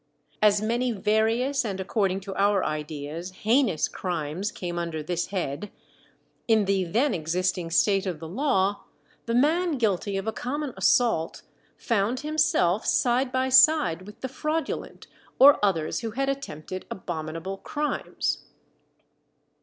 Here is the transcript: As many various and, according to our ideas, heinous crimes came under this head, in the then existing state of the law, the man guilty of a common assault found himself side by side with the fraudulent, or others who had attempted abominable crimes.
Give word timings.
As 0.41 0.63
many 0.63 0.91
various 0.91 1.63
and, 1.63 1.79
according 1.79 2.21
to 2.21 2.33
our 2.33 2.63
ideas, 2.65 3.29
heinous 3.43 3.87
crimes 3.87 4.51
came 4.51 4.79
under 4.79 5.03
this 5.03 5.27
head, 5.27 5.71
in 6.47 6.65
the 6.65 6.85
then 6.85 7.13
existing 7.13 7.69
state 7.69 8.07
of 8.07 8.19
the 8.19 8.27
law, 8.27 8.85
the 9.27 9.35
man 9.35 9.77
guilty 9.77 10.17
of 10.17 10.25
a 10.25 10.31
common 10.31 10.73
assault 10.75 11.43
found 11.77 12.21
himself 12.21 12.83
side 12.83 13.31
by 13.31 13.49
side 13.49 14.07
with 14.07 14.21
the 14.21 14.27
fraudulent, 14.27 15.05
or 15.37 15.63
others 15.63 15.99
who 15.99 16.09
had 16.09 16.29
attempted 16.29 16.87
abominable 16.89 17.57
crimes. 17.59 18.45